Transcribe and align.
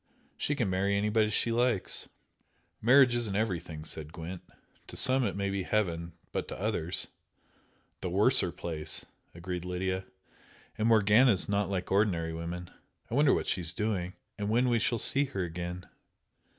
She 0.35 0.55
can 0.55 0.67
marry 0.67 0.97
anybody 0.97 1.29
she 1.29 1.51
likes." 1.51 2.09
"Marriage 2.81 3.13
isn't 3.13 3.35
everything," 3.35 3.85
said 3.85 4.11
Gwent 4.11 4.41
"To 4.87 4.95
some 4.95 5.23
it 5.23 5.35
may 5.35 5.51
be 5.51 5.61
heaven, 5.61 6.13
but 6.31 6.47
to 6.47 6.59
others" 6.59 7.09
"The 8.01 8.09
worser 8.09 8.51
place!" 8.51 9.05
agreed 9.35 9.63
Lydia 9.63 10.05
"And 10.75 10.87
Morgana 10.87 11.33
is 11.33 11.47
not 11.47 11.69
like 11.69 11.91
ordinary 11.91 12.33
women. 12.33 12.71
I 13.11 13.13
wonder 13.13 13.31
what 13.31 13.45
she's 13.45 13.75
doing, 13.75 14.15
and 14.39 14.49
when 14.49 14.69
we 14.69 14.79
shall 14.79 14.97
see 14.97 15.25
her 15.25 15.43
again?" 15.43 15.85